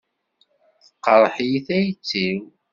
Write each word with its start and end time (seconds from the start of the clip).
Teqreḥ-iyi 0.85 1.59
tayet-iw. 1.67 2.41